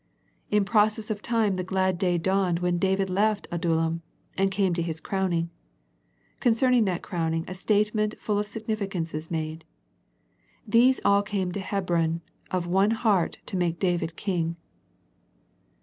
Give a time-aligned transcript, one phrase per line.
[0.49, 4.01] In process of time the glad day dawned when David left Adullam,
[4.35, 5.51] and came to his crowning.
[6.39, 9.63] Concerning that crowning a state ment full of significance is made,"
[10.75, 14.55] These all came to Hebron of one heart to make David king."